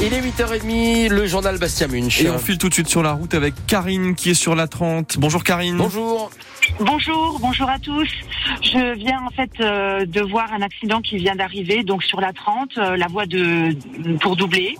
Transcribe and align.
Il 0.00 0.14
est 0.14 0.20
8h30, 0.20 1.08
le 1.08 1.26
journal 1.26 1.58
Bastien 1.58 1.88
Munch. 1.88 2.20
Et 2.20 2.30
on 2.30 2.38
file 2.38 2.56
tout 2.56 2.68
de 2.68 2.74
suite 2.74 2.88
sur 2.88 3.02
la 3.02 3.12
route 3.12 3.34
avec 3.34 3.54
Karine 3.66 4.14
qui 4.14 4.30
est 4.30 4.34
sur 4.34 4.54
la 4.54 4.68
30. 4.68 5.18
Bonjour 5.18 5.42
Karine. 5.42 5.76
Bonjour. 5.76 6.30
Bonjour, 6.78 7.38
bonjour 7.40 7.68
à 7.68 7.78
tous. 7.80 8.08
Je 8.62 8.94
viens 8.94 9.20
en 9.26 9.30
fait 9.30 9.50
euh, 9.60 10.04
de 10.06 10.20
voir 10.20 10.52
un 10.52 10.62
accident 10.62 11.00
qui 11.00 11.16
vient 11.16 11.34
d'arriver, 11.34 11.82
donc 11.82 12.04
sur 12.04 12.20
la 12.20 12.32
30, 12.32 12.78
euh, 12.78 12.96
la 12.96 13.08
voie 13.08 13.26
de 13.26 13.76
pour 14.20 14.36
doubler. 14.36 14.76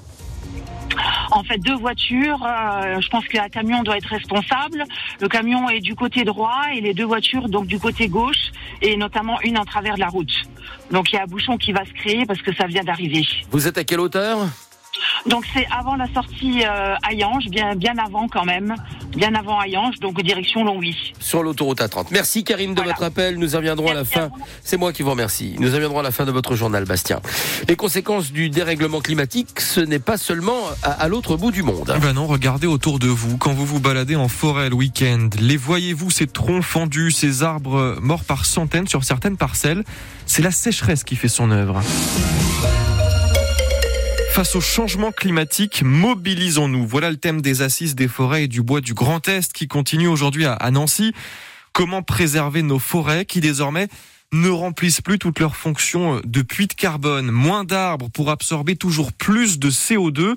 En 1.32 1.42
fait, 1.42 1.58
deux 1.58 1.76
voitures. 1.76 2.42
euh, 2.44 3.00
je 3.00 3.08
pense 3.08 3.26
qu'un 3.26 3.48
camion 3.48 3.82
doit 3.82 3.96
être 3.96 4.08
responsable. 4.08 4.85
Le 5.21 5.28
camion 5.28 5.69
est 5.69 5.80
du 5.80 5.96
côté 5.96 6.24
droit 6.24 6.62
et 6.74 6.80
les 6.80 6.94
deux 6.94 7.04
voitures 7.04 7.48
donc 7.48 7.66
du 7.66 7.80
côté 7.80 8.08
gauche 8.08 8.53
et 8.82 8.96
notamment 8.96 9.40
une 9.42 9.58
en 9.58 9.64
travers 9.64 9.96
de 9.96 10.00
la 10.00 10.08
route. 10.08 10.32
Donc 10.92 11.12
il 11.12 11.16
y 11.16 11.19
a 11.19 11.22
un 11.22 11.26
bouchon 11.26 11.56
qui 11.56 11.72
va 11.72 11.85
se 11.85 11.92
créer 11.92 12.24
parce 12.24 12.40
que 12.40 12.54
ça 12.54 12.66
vient 12.66 12.85
d'arriver. 12.85 13.26
Vous 13.50 13.66
êtes 13.66 13.78
à 13.78 13.85
quelle 13.85 14.00
hauteur? 14.00 14.38
Donc 15.28 15.44
c'est 15.54 15.67
avant 15.76 15.96
la 15.96 16.06
sortie 16.12 16.62
euh, 16.65 16.95
Hayange, 17.09 17.47
bien 17.51 17.75
bien 17.75 17.95
avant 17.98 18.29
quand 18.29 18.45
même, 18.45 18.75
bien 19.16 19.34
avant 19.34 19.61
Hayange, 19.61 19.98
donc 20.01 20.21
direction 20.23 20.65
Longwy. 20.65 20.95
Sur 21.21 21.43
l'autoroute 21.43 21.80
A30. 21.80 22.07
Merci 22.11 22.45
Karine 22.45 22.71
de 22.74 22.80
Voilà. 22.80 22.93
votre 22.93 23.05
appel. 23.05 23.38
Nous 23.38 23.57
en 23.57 23.61
viendrons 23.61 23.91
à 23.91 23.95
la 23.95 24.01
à 24.01 24.05
fin. 24.05 24.30
C'est 24.62 24.77
moi 24.77 24.93
qui 24.93 25.02
vous 25.02 25.11
remercie. 25.11 25.57
Nous 25.59 25.74
en 25.74 25.79
viendrons 25.79 25.98
à 26.01 26.02
la 26.02 26.11
fin 26.11 26.24
de 26.24 26.30
votre 26.33 26.55
journal, 26.55 26.84
Bastien. 26.84 27.21
Les 27.69 27.77
conséquences 27.77 28.33
du 28.33 28.51
dérèglement 28.51 29.01
climatique, 29.01 29.61
ce 29.61 29.80
n'est 29.80 29.98
pas 29.98 30.16
seulement 30.16 30.59
à, 30.83 30.91
à 30.93 31.09
l'autre 31.09 31.37
bout 31.37 31.51
du 31.51 31.62
monde. 31.62 31.93
Eh 31.96 32.01
Ben 32.01 32.12
non, 32.12 32.27
regardez 32.27 32.66
autour 32.66 32.99
de 32.99 33.09
vous. 33.09 33.37
Quand 33.38 33.52
vous 33.52 33.66
vous 33.66 33.80
baladez 33.80 34.16
en 34.16 34.29
forêt 34.29 34.69
le 34.69 34.74
week-end, 34.74 35.29
les 35.41 35.57
voyez-vous 35.57 36.10
ces 36.10 36.27
troncs 36.27 36.62
fendus, 36.62 37.10
ces 37.10 37.43
arbres 37.43 37.96
morts 38.01 38.24
par 38.24 38.45
centaines 38.46 38.87
sur 38.88 39.05
certaines 39.05 39.37
parcelles? 39.37 39.85
C'est 40.27 40.43
la 40.43 40.51
sécheresse 40.51 41.05
qui 41.05 41.16
fait 41.16 41.29
son 41.29 41.51
œuvre. 41.51 41.80
Face 44.38 44.55
au 44.55 44.60
changement 44.60 45.10
climatique, 45.10 45.83
mobilisons-nous. 45.83 46.87
Voilà 46.87 47.10
le 47.10 47.16
thème 47.16 47.42
des 47.42 47.60
assises 47.60 47.96
des 47.96 48.06
forêts 48.06 48.45
et 48.45 48.46
du 48.46 48.62
bois 48.62 48.80
du 48.80 48.95
Grand 48.95 49.26
Est 49.26 49.52
qui 49.52 49.66
continue 49.66 50.07
aujourd'hui 50.07 50.46
à 50.46 50.71
Nancy. 50.71 51.13
Comment 51.73 52.04
préserver 52.04 52.63
nos 52.63 52.79
forêts 52.79 53.24
qui 53.24 53.40
désormais 53.40 53.88
ne 54.32 54.48
remplissent 54.48 55.01
plus 55.01 55.18
toutes 55.18 55.40
leurs 55.40 55.57
fonctions 55.57 56.21
de 56.24 56.43
puits 56.43 56.68
de 56.68 56.74
carbone, 56.74 57.32
moins 57.32 57.65
d'arbres 57.65 58.10
pour 58.10 58.30
absorber 58.30 58.76
toujours 58.76 59.13
plus 59.13 59.59
de 59.59 59.73
CO2 59.73 60.37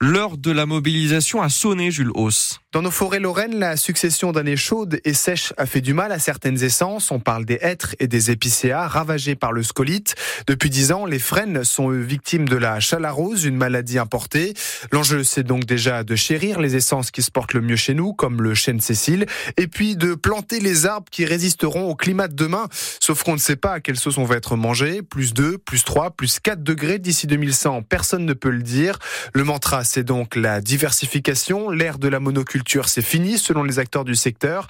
L'heure 0.00 0.38
de 0.38 0.50
la 0.50 0.64
mobilisation 0.64 1.42
a 1.42 1.50
sonné, 1.50 1.90
Jules 1.90 2.12
Hauss. 2.14 2.60
Dans 2.74 2.82
nos 2.82 2.90
forêts 2.90 3.20
lorraines, 3.20 3.56
la 3.56 3.76
succession 3.76 4.32
d'années 4.32 4.56
chaudes 4.56 4.98
et 5.04 5.14
sèches 5.14 5.52
a 5.58 5.64
fait 5.64 5.80
du 5.80 5.94
mal 5.94 6.10
à 6.10 6.18
certaines 6.18 6.60
essences. 6.60 7.12
On 7.12 7.20
parle 7.20 7.44
des 7.44 7.58
hêtres 7.60 7.94
et 8.00 8.08
des 8.08 8.32
épicéas 8.32 8.88
ravagés 8.88 9.36
par 9.36 9.52
le 9.52 9.62
scolite. 9.62 10.16
Depuis 10.48 10.70
dix 10.70 10.90
ans, 10.90 11.06
les 11.06 11.20
frênes 11.20 11.62
sont 11.62 11.90
victimes 11.90 12.48
de 12.48 12.56
la 12.56 12.80
chalarose, 12.80 13.44
une 13.44 13.54
maladie 13.54 14.00
importée. 14.00 14.54
L'enjeu, 14.90 15.22
c'est 15.22 15.44
donc 15.44 15.66
déjà 15.66 16.02
de 16.02 16.16
chérir 16.16 16.58
les 16.58 16.74
essences 16.74 17.12
qui 17.12 17.22
se 17.22 17.30
portent 17.30 17.52
le 17.52 17.60
mieux 17.60 17.76
chez 17.76 17.94
nous, 17.94 18.12
comme 18.12 18.42
le 18.42 18.54
chêne 18.54 18.80
Cécile, 18.80 19.26
et 19.56 19.68
puis 19.68 19.94
de 19.94 20.16
planter 20.16 20.58
les 20.58 20.84
arbres 20.84 21.06
qui 21.12 21.24
résisteront 21.24 21.88
au 21.88 21.94
climat 21.94 22.26
de 22.26 22.34
demain. 22.34 22.66
Sauf 22.98 23.22
qu'on 23.22 23.34
ne 23.34 23.38
sait 23.38 23.54
pas 23.54 23.74
à 23.74 23.78
quelle 23.78 24.00
sauce 24.00 24.18
on 24.18 24.24
va 24.24 24.34
être 24.34 24.56
mangé. 24.56 25.00
Plus 25.02 25.32
2, 25.32 25.58
plus 25.58 25.84
3, 25.84 26.10
plus 26.10 26.40
4 26.40 26.64
degrés 26.64 26.98
d'ici 26.98 27.28
2100. 27.28 27.82
Personne 27.82 28.24
ne 28.24 28.32
peut 28.32 28.50
le 28.50 28.64
dire. 28.64 28.98
Le 29.32 29.44
mantra, 29.44 29.84
c'est 29.84 30.02
donc 30.02 30.34
la 30.34 30.60
diversification. 30.60 31.70
L'ère 31.70 32.00
de 32.00 32.08
la 32.08 32.18
monoculture, 32.18 32.63
c'est 32.84 33.02
fini 33.02 33.38
selon 33.38 33.62
les 33.62 33.78
acteurs 33.78 34.04
du 34.04 34.14
secteur. 34.14 34.66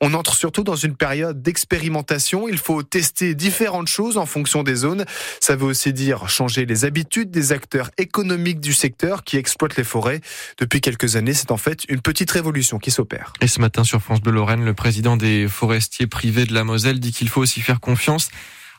On 0.00 0.14
entre 0.14 0.34
surtout 0.34 0.62
dans 0.62 0.76
une 0.76 0.96
période 0.96 1.42
d'expérimentation. 1.42 2.48
Il 2.48 2.58
faut 2.58 2.82
tester 2.82 3.34
différentes 3.34 3.88
choses 3.88 4.18
en 4.18 4.26
fonction 4.26 4.62
des 4.62 4.74
zones. 4.74 5.04
Ça 5.40 5.56
veut 5.56 5.66
aussi 5.66 5.92
dire 5.92 6.28
changer 6.28 6.66
les 6.66 6.84
habitudes 6.84 7.30
des 7.30 7.52
acteurs 7.52 7.90
économiques 7.98 8.60
du 8.60 8.72
secteur 8.72 9.24
qui 9.24 9.36
exploitent 9.36 9.76
les 9.76 9.84
forêts. 9.84 10.20
Depuis 10.58 10.80
quelques 10.80 11.16
années, 11.16 11.34
c'est 11.34 11.50
en 11.50 11.56
fait 11.56 11.84
une 11.88 12.00
petite 12.00 12.30
révolution 12.30 12.78
qui 12.78 12.90
s'opère. 12.90 13.32
Et 13.40 13.48
ce 13.48 13.60
matin 13.60 13.84
sur 13.84 14.00
France 14.00 14.20
Bleu 14.20 14.32
Lorraine, 14.32 14.64
le 14.64 14.74
président 14.74 15.16
des 15.16 15.48
forestiers 15.48 16.06
privés 16.06 16.46
de 16.46 16.54
la 16.54 16.64
Moselle 16.64 17.00
dit 17.00 17.12
qu'il 17.12 17.28
faut 17.28 17.40
aussi 17.40 17.60
faire 17.60 17.80
confiance 17.80 18.30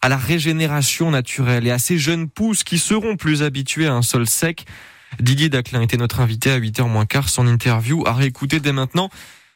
à 0.01 0.09
la 0.09 0.17
régénération 0.17 1.11
naturelle 1.11 1.67
et 1.67 1.72
à 1.72 1.79
ces 1.79 1.97
jeunes 1.97 2.28
pousses 2.28 2.63
qui 2.63 2.79
seront 2.79 3.17
plus 3.17 3.44
habituées 3.44 3.88
à 3.88 3.94
un 3.94 4.01
sol 4.01 4.28
sec. 4.28 4.66
Didier 5.19 5.49
Daclin 5.49 5.81
était 5.81 5.97
notre 5.97 6.19
invité 6.19 6.51
à 6.51 6.59
8h 6.59 6.88
moins 6.88 7.05
quart. 7.05 7.29
Son 7.29 7.47
interview 7.47 8.03
à 8.07 8.13
réécouter 8.13 8.59
dès 8.59 8.72
maintenant 8.72 9.09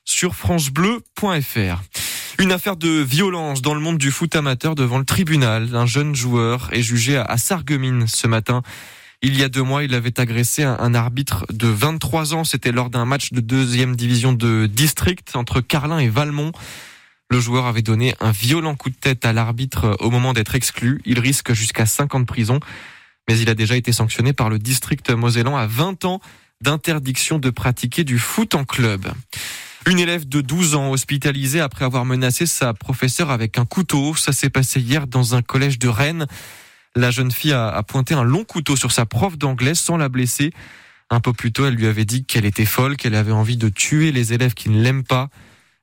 sur 0.03 0.35
francebleu.fr. 0.35 1.81
Une 2.37 2.51
affaire 2.51 2.75
de 2.75 2.89
violence 2.89 3.61
dans 3.61 3.73
le 3.73 3.79
monde 3.79 3.97
du 3.97 4.11
foot 4.11 4.35
amateur 4.35 4.75
devant 4.75 4.97
le 4.97 5.05
tribunal. 5.05 5.75
Un 5.75 5.85
jeune 5.85 6.15
joueur 6.15 6.69
est 6.73 6.81
jugé 6.81 7.17
à 7.17 7.37
Sarreguemines 7.37 8.07
ce 8.07 8.27
matin. 8.27 8.61
Il 9.21 9.37
y 9.37 9.43
a 9.43 9.49
deux 9.49 9.63
mois, 9.63 9.83
il 9.83 9.95
avait 9.95 10.19
agressé 10.19 10.63
un, 10.63 10.93
arbitre 10.93 11.45
de 11.51 11.67
23 11.67 12.35
ans. 12.35 12.43
C'était 12.43 12.71
lors 12.71 12.89
d'un 12.89 13.05
match 13.05 13.31
de 13.31 13.39
deuxième 13.39 13.95
division 13.95 14.33
de 14.33 14.67
district 14.67 15.35
entre 15.35 15.61
Carlin 15.61 15.97
et 15.97 16.09
Valmont. 16.09 16.51
Le 17.31 17.39
joueur 17.39 17.65
avait 17.65 17.81
donné 17.81 18.13
un 18.19 18.31
violent 18.31 18.75
coup 18.75 18.89
de 18.89 18.95
tête 18.95 19.25
à 19.25 19.33
l'arbitre 19.33 19.97
au 19.99 20.11
moment 20.11 20.33
d'être 20.33 20.53
exclu. 20.53 21.01
Il 21.05 21.19
risque 21.19 21.53
jusqu'à 21.53 21.85
5 21.85 22.13
ans 22.13 22.19
de 22.19 22.25
prison. 22.25 22.59
Mais 23.27 23.37
il 23.39 23.49
a 23.49 23.55
déjà 23.55 23.75
été 23.75 23.91
sanctionné 23.91 24.33
par 24.33 24.49
le 24.49 24.59
district 24.59 25.09
mosellan 25.09 25.55
à 25.55 25.67
20 25.67 26.05
ans 26.05 26.21
d'interdiction 26.61 27.39
de 27.39 27.49
pratiquer 27.49 28.03
du 28.03 28.17
foot 28.17 28.55
en 28.55 28.65
club. 28.65 29.11
Une 29.87 29.99
élève 29.99 30.27
de 30.27 30.41
12 30.41 30.75
ans 30.75 30.91
hospitalisée 30.91 31.59
après 31.59 31.85
avoir 31.85 32.05
menacé 32.05 32.47
sa 32.47 32.73
professeure 32.73 33.29
avec 33.29 33.59
un 33.59 33.65
couteau. 33.65 34.15
Ça 34.15 34.31
s'est 34.31 34.49
passé 34.49 34.79
hier 34.79 35.05
dans 35.05 35.35
un 35.35 35.41
collège 35.41 35.77
de 35.77 35.87
Rennes. 35.87 36.25
La 36.95 37.11
jeune 37.11 37.31
fille 37.31 37.53
a, 37.53 37.83
pointé 37.83 38.13
un 38.13 38.23
long 38.23 38.45
couteau 38.45 38.75
sur 38.75 38.91
sa 38.91 39.05
prof 39.05 39.37
d'anglais 39.37 39.75
sans 39.75 39.97
la 39.97 40.09
blesser. 40.09 40.51
Un 41.11 41.19
peu 41.19 41.33
plus 41.33 41.51
tôt, 41.51 41.67
elle 41.67 41.75
lui 41.75 41.85
avait 41.85 42.05
dit 42.05 42.25
qu'elle 42.25 42.45
était 42.45 42.65
folle, 42.65 42.97
qu'elle 42.97 43.15
avait 43.15 43.31
envie 43.31 43.57
de 43.57 43.69
tuer 43.69 44.11
les 44.11 44.33
élèves 44.33 44.53
qui 44.55 44.69
ne 44.69 44.81
l'aiment 44.81 45.03
pas. 45.03 45.29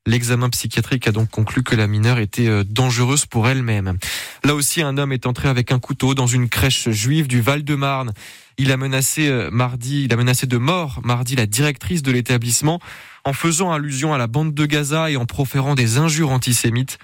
L'examen 0.05 0.51
psychiatrique 0.51 1.07
a 1.07 1.13
donc 1.13 1.31
conclu 1.31 1.63
que 1.63 1.77
la 1.77 1.87
mineure 1.87 2.19
était 2.19 2.49
euh, 2.49 2.65
dangereuse 2.65 3.27
pour 3.27 3.47
elle-même. 3.47 3.99
Là 4.45 4.57
aussi, 4.57 4.83
un 4.83 4.99
homme 4.99 5.13
est 5.13 5.27
entré 5.27 5.49
avec 5.49 5.71
un 5.71 5.79
couteau 5.79 6.15
dans 6.15 6.27
une 6.27 6.49
crèche 6.49 6.89
juive 6.91 7.29
du 7.29 7.41
Val-de-Marne. 7.41 8.13
Il 8.59 8.73
a 8.73 8.77
menacé 8.77 9.29
euh, 9.29 9.51
mardi, 9.51 10.05
il 10.05 10.13
a 10.13 10.17
menacé 10.17 10.47
de 10.47 10.59
mort 10.59 11.01
mardi 11.05 11.37
la 11.37 11.47
directrice 11.47 12.03
de 12.03 12.11
l'établissement 12.11 12.81
en 13.25 13.33
faisant 13.33 13.73
allusion 13.73 14.13
à 14.13 14.19
la 14.19 14.27
bande 14.27 14.53
de 14.53 14.67
Gaza 14.67 15.11
et 15.11 15.17
en 15.17 15.27
proférant 15.27 15.75
des 15.75 15.99
injures 15.99 16.31
antisémites. 16.31 16.99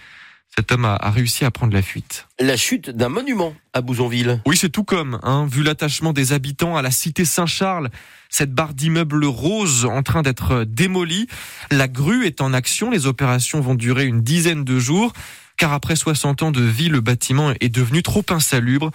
Cet 0.57 0.73
homme 0.73 0.87
a, 0.87 1.11
réussi 1.11 1.45
à 1.45 1.53
prendre 1.53 1.73
la 1.73 1.83
fuite. 1.83 2.27
La 2.41 2.57
chute 2.57 2.91
d'un 2.91 3.09
monument 3.09 3.55
à 3.75 3.81
Bouzonville. 3.81 4.43
Oui, 4.45 4.57
c'est 4.57 4.71
tout 4.71 4.83
comme, 4.83 5.21
hein, 5.23 5.47
vu 5.49 5.63
l'attachement 5.63 6.13
des 6.13 6.33
habitants 6.33 6.77
à 6.77 6.83
la 6.83 6.91
cité 6.91 7.25
Saint-Charles, 7.25 7.91
cette 8.29 8.53
barre 8.53 8.75
d'immeubles 8.75 9.25
roses 9.27 9.85
en 9.85 10.03
train 10.03 10.23
d'être 10.23 10.65
démolie. 10.65 11.29
La 11.71 11.87
grue 11.87 12.27
est 12.27 12.41
en 12.41 12.53
action, 12.53 12.91
les 12.91 13.07
opérations 13.07 13.61
vont 13.61 13.77
durer 13.77 14.07
une 14.07 14.23
dizaine 14.23 14.65
de 14.65 14.81
jours, 14.81 15.13
car 15.59 15.73
après 15.73 15.97
60 15.97 16.43
ans 16.43 16.51
de 16.51 16.63
vie, 16.63 16.89
le 16.89 17.01
bâtiment 17.01 17.53
est 17.61 17.69
devenu 17.69 18.03
trop 18.03 18.25
insalubre. 18.31 18.91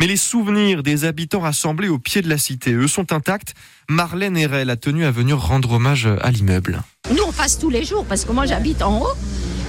Mais 0.00 0.06
les 0.06 0.16
souvenirs 0.16 0.82
des 0.82 1.04
habitants 1.04 1.40
rassemblés 1.40 1.88
au 1.88 1.98
pied 1.98 2.22
de 2.22 2.28
la 2.28 2.38
cité, 2.38 2.72
eux, 2.72 2.88
sont 2.88 3.12
intacts. 3.12 3.54
Marlène 3.88 4.36
Herel 4.36 4.70
a 4.70 4.76
tenu 4.76 5.04
à 5.04 5.10
venir 5.10 5.38
rendre 5.38 5.72
hommage 5.72 6.08
à 6.20 6.30
l'immeuble. 6.30 6.82
Nous, 7.10 7.22
on 7.26 7.32
passe 7.32 7.58
tous 7.58 7.70
les 7.70 7.84
jours 7.84 8.04
parce 8.04 8.24
que 8.24 8.32
moi, 8.32 8.46
j'habite 8.46 8.82
en 8.82 9.02
haut, 9.02 9.16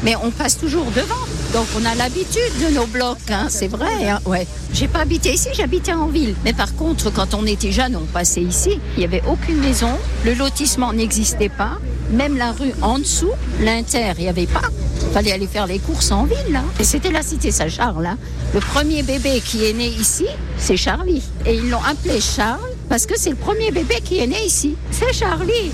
mais 0.04 0.16
on 0.16 0.32
passe 0.32 0.58
toujours 0.58 0.90
devant. 0.92 1.14
Donc, 1.54 1.68
on 1.80 1.86
a 1.86 1.94
l'habitude 1.94 2.42
de 2.60 2.74
nos 2.74 2.88
blocs, 2.88 3.30
hein, 3.30 3.48
c'est 3.50 3.68
vrai. 3.68 4.10
Hein, 4.10 4.20
ouais. 4.26 4.48
J'ai 4.74 4.88
pas 4.88 5.00
habité 5.00 5.34
ici, 5.34 5.50
j'habitais 5.54 5.94
en 5.94 6.08
ville. 6.08 6.36
Mais 6.44 6.54
par 6.54 6.76
contre, 6.76 7.12
quand 7.12 7.36
on 7.36 7.46
était 7.46 7.72
jeune, 7.72 7.96
on 7.96 8.06
passait 8.06 8.42
ici. 8.42 8.80
Il 8.98 9.02
y 9.02 9.06
avait 9.06 9.22
aucune 9.28 9.60
maison, 9.60 9.96
le 10.26 10.34
lotissement 10.34 10.92
n'existait 10.92 11.50
pas, 11.50 11.78
même 12.12 12.36
la 12.36 12.52
rue 12.52 12.74
en 12.82 12.98
dessous, 12.98 13.32
l'inter, 13.62 14.14
il 14.18 14.24
y 14.24 14.28
avait 14.28 14.48
pas. 14.48 14.70
Fallait 15.16 15.32
aller 15.32 15.48
faire 15.48 15.66
les 15.66 15.80
courses 15.80 16.12
en 16.12 16.26
ville, 16.26 16.52
là. 16.52 16.62
Et 16.78 16.84
c'était 16.84 17.10
la 17.10 17.24
cité 17.24 17.50
Saint-Charles. 17.50 18.06
hein. 18.06 18.18
Le 18.54 18.60
premier 18.60 19.02
bébé 19.02 19.40
qui 19.40 19.64
est 19.64 19.72
né 19.72 19.88
ici, 19.88 20.26
c'est 20.58 20.76
Charlie. 20.76 21.24
Et 21.46 21.56
ils 21.56 21.70
l'ont 21.70 21.82
appelé 21.90 22.20
Charles 22.20 22.60
parce 22.90 23.06
que 23.06 23.18
c'est 23.18 23.30
le 23.30 23.38
premier 23.38 23.72
bébé 23.72 23.96
qui 24.04 24.20
est 24.20 24.28
né 24.28 24.44
ici. 24.46 24.76
C'est 24.92 25.14
Charlie. 25.14 25.72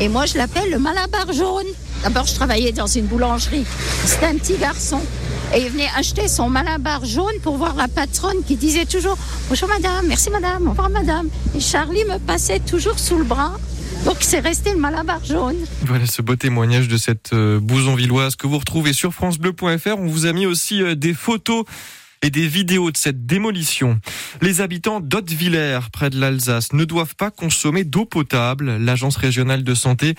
Et 0.00 0.08
moi, 0.08 0.26
je 0.26 0.36
l'appelle 0.38 0.72
le 0.72 0.80
malabar 0.80 1.32
jaune. 1.32 1.68
D'abord, 2.02 2.26
je 2.26 2.34
travaillais 2.34 2.72
dans 2.72 2.88
une 2.88 3.06
boulangerie. 3.06 3.64
C'était 4.06 4.26
un 4.26 4.34
petit 4.38 4.56
garçon. 4.56 4.98
Et 5.54 5.60
il 5.60 5.70
venait 5.70 5.90
acheter 5.96 6.26
son 6.26 6.50
malabar 6.50 7.04
jaune 7.04 7.38
pour 7.44 7.56
voir 7.56 7.76
la 7.76 7.86
patronne 7.86 8.42
qui 8.44 8.56
disait 8.56 8.86
toujours 8.86 9.16
Bonjour 9.48 9.68
madame, 9.68 10.04
merci 10.08 10.30
madame, 10.30 10.66
au 10.66 10.70
revoir 10.70 10.90
madame. 10.90 11.28
Et 11.54 11.60
Charlie 11.60 12.04
me 12.06 12.18
passait 12.18 12.58
toujours 12.58 12.98
sous 12.98 13.18
le 13.18 13.24
bras. 13.24 13.52
Donc 14.04 14.18
c'est 14.20 14.40
resté 14.40 14.72
le 14.72 14.78
malabar 14.78 15.24
jaune. 15.24 15.56
Voilà 15.82 16.06
ce 16.06 16.20
beau 16.20 16.36
témoignage 16.36 16.88
de 16.88 16.98
cette 16.98 17.32
euh, 17.32 17.58
bousonvilloise 17.58 18.36
que 18.36 18.46
vous 18.46 18.58
retrouvez 18.58 18.92
sur 18.92 19.14
francebleu.fr. 19.14 19.96
On 19.98 20.06
vous 20.06 20.26
a 20.26 20.34
mis 20.34 20.44
aussi 20.44 20.82
euh, 20.82 20.94
des 20.94 21.14
photos 21.14 21.64
et 22.20 22.28
des 22.28 22.46
vidéos 22.46 22.90
de 22.90 22.98
cette 22.98 23.24
démolition. 23.24 23.98
Les 24.42 24.60
habitants 24.60 25.00
d'Hautevillers, 25.00 25.80
près 25.90 26.10
de 26.10 26.20
l'Alsace, 26.20 26.74
ne 26.74 26.84
doivent 26.84 27.14
pas 27.16 27.30
consommer 27.30 27.84
d'eau 27.84 28.04
potable. 28.04 28.76
L'Agence 28.76 29.16
régionale 29.16 29.64
de 29.64 29.74
santé 29.74 30.16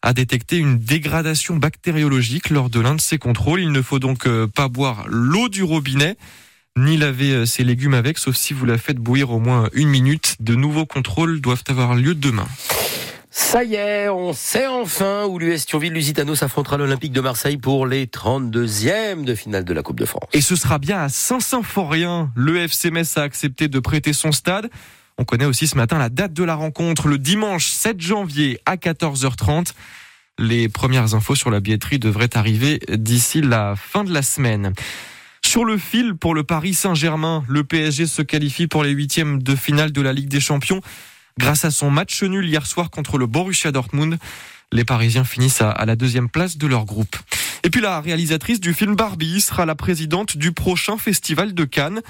a 0.00 0.14
détecté 0.14 0.56
une 0.56 0.78
dégradation 0.78 1.56
bactériologique 1.56 2.48
lors 2.48 2.70
de 2.70 2.80
l'un 2.80 2.94
de 2.94 3.00
ses 3.02 3.18
contrôles. 3.18 3.60
Il 3.60 3.70
ne 3.70 3.82
faut 3.82 3.98
donc 3.98 4.26
euh, 4.26 4.46
pas 4.46 4.68
boire 4.68 5.04
l'eau 5.08 5.50
du 5.50 5.62
robinet, 5.62 6.16
ni 6.78 6.96
laver 6.96 7.44
ses 7.44 7.64
légumes 7.64 7.94
avec, 7.94 8.16
sauf 8.16 8.34
si 8.34 8.54
vous 8.54 8.64
la 8.64 8.78
faites 8.78 8.98
bouillir 8.98 9.30
au 9.30 9.40
moins 9.40 9.68
une 9.74 9.88
minute. 9.88 10.36
De 10.40 10.54
nouveaux 10.54 10.86
contrôles 10.86 11.42
doivent 11.42 11.64
avoir 11.68 11.94
lieu 11.94 12.14
demain. 12.14 12.48
Ça 13.38 13.64
y 13.64 13.74
est, 13.74 14.08
on 14.08 14.32
sait 14.32 14.66
enfin 14.66 15.26
où 15.26 15.38
l'US 15.38 15.66
Thionville-Lusitano 15.66 16.34
s'affrontera 16.34 16.78
l'Olympique 16.78 17.12
de 17.12 17.20
Marseille 17.20 17.58
pour 17.58 17.86
les 17.86 18.06
32e 18.06 19.24
de 19.24 19.34
finale 19.34 19.66
de 19.66 19.74
la 19.74 19.82
Coupe 19.82 20.00
de 20.00 20.06
France. 20.06 20.24
Et 20.32 20.40
ce 20.40 20.56
sera 20.56 20.78
bien 20.78 21.00
à 21.00 21.10
Saint-Symphorien. 21.10 22.32
Le 22.34 22.56
FC 22.56 22.90
Metz 22.90 23.18
a 23.18 23.22
accepté 23.22 23.68
de 23.68 23.78
prêter 23.78 24.14
son 24.14 24.32
stade. 24.32 24.70
On 25.18 25.24
connaît 25.24 25.44
aussi 25.44 25.66
ce 25.66 25.76
matin 25.76 25.98
la 25.98 26.08
date 26.08 26.32
de 26.32 26.44
la 26.44 26.54
rencontre, 26.54 27.08
le 27.08 27.18
dimanche 27.18 27.66
7 27.66 28.00
janvier 28.00 28.58
à 28.64 28.76
14h30. 28.76 29.72
Les 30.38 30.70
premières 30.70 31.14
infos 31.14 31.34
sur 31.34 31.50
la 31.50 31.60
billetterie 31.60 31.98
devraient 31.98 32.38
arriver 32.38 32.80
d'ici 32.88 33.42
la 33.42 33.74
fin 33.76 34.02
de 34.02 34.14
la 34.14 34.22
semaine. 34.22 34.72
Sur 35.44 35.66
le 35.66 35.76
fil 35.76 36.14
pour 36.14 36.34
le 36.34 36.42
Paris 36.42 36.72
Saint-Germain, 36.72 37.44
le 37.48 37.64
PSG 37.64 38.06
se 38.06 38.22
qualifie 38.22 38.66
pour 38.66 38.82
les 38.82 38.92
huitièmes 38.92 39.42
de 39.42 39.54
finale 39.54 39.92
de 39.92 40.00
la 40.00 40.14
Ligue 40.14 40.28
des 40.28 40.40
Champions 40.40 40.80
grâce 41.38 41.64
à 41.64 41.70
son 41.70 41.90
match 41.90 42.22
nul 42.22 42.46
hier 42.46 42.66
soir 42.66 42.90
contre 42.90 43.18
le 43.18 43.26
Borussia 43.26 43.72
Dortmund. 43.72 44.18
Les 44.72 44.84
Parisiens 44.84 45.24
finissent 45.24 45.62
à, 45.62 45.84
la 45.86 45.96
deuxième 45.96 46.28
place 46.28 46.58
de 46.58 46.66
leur 46.66 46.84
groupe. 46.84 47.16
Et 47.62 47.70
puis 47.70 47.80
la 47.80 48.00
réalisatrice 48.00 48.60
du 48.60 48.74
film 48.74 48.96
Barbie 48.96 49.40
sera 49.40 49.64
la 49.64 49.74
présidente 49.74 50.36
du 50.36 50.52
prochain 50.52 50.98
festival 50.98 51.54
de 51.54 51.64
Cannes. 51.64 52.00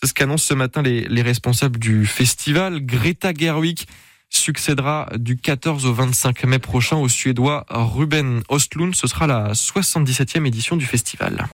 C'est 0.00 0.08
ce 0.08 0.14
qu'annoncent 0.14 0.44
ce 0.46 0.54
matin 0.54 0.82
les, 0.82 1.08
les 1.08 1.22
responsables 1.22 1.78
du 1.78 2.06
festival. 2.06 2.84
Greta 2.84 3.32
Gerwig 3.32 3.86
succédera 4.28 5.08
du 5.16 5.36
14 5.36 5.86
au 5.86 5.94
25 5.94 6.44
mai 6.44 6.58
prochain 6.58 6.96
au 6.96 7.08
Suédois 7.08 7.64
Ruben 7.70 8.42
Ostlund. 8.48 8.94
Ce 8.94 9.06
sera 9.06 9.26
la 9.26 9.52
77e 9.52 10.46
édition 10.46 10.76
du 10.76 10.84
festival. 10.84 11.44